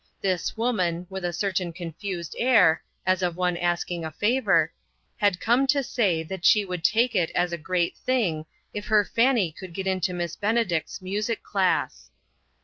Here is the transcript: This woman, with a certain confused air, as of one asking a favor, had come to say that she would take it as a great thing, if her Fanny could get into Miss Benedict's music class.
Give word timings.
This 0.19 0.57
woman, 0.57 1.05
with 1.11 1.23
a 1.23 1.31
certain 1.31 1.71
confused 1.71 2.35
air, 2.39 2.81
as 3.05 3.21
of 3.21 3.37
one 3.37 3.55
asking 3.55 4.03
a 4.03 4.09
favor, 4.09 4.73
had 5.17 5.39
come 5.39 5.67
to 5.67 5.83
say 5.83 6.23
that 6.23 6.43
she 6.43 6.65
would 6.65 6.83
take 6.83 7.13
it 7.13 7.29
as 7.35 7.53
a 7.53 7.57
great 7.71 7.95
thing, 7.97 8.47
if 8.73 8.87
her 8.87 9.05
Fanny 9.05 9.51
could 9.51 9.73
get 9.73 9.85
into 9.85 10.11
Miss 10.11 10.35
Benedict's 10.35 11.03
music 11.03 11.43
class. 11.43 12.09